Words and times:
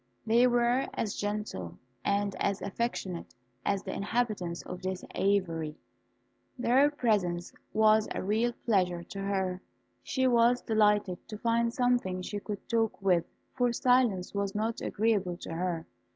They 0.25 0.47
were 0.47 0.87
as 0.95 1.15
gentle 1.15 1.77
and 2.03 2.35
as 2.39 2.59
affectionate 2.63 3.35
as 3.63 3.83
the 3.83 3.93
inhabitants 3.93 4.63
of 4.63 4.81
the 4.81 4.99
aviary. 5.13 5.75
Their 6.57 6.89
presence 6.89 7.53
was 7.71 8.07
a 8.09 8.23
real 8.23 8.51
pleasure 8.65 9.03
to 9.03 9.19
her. 9.21 9.61
She 10.01 10.25
was 10.25 10.63
delighted 10.63 11.19
to 11.27 11.37
find 11.37 11.71
something 11.71 12.23
she 12.23 12.39
could 12.39 12.67
talk 12.67 12.99
with, 12.99 13.25
for 13.55 13.71
silence 13.71 14.33
was 14.33 14.55
not 14.55 14.81
agreeable 14.81 15.37
to 15.37 15.53
her. 15.53 15.85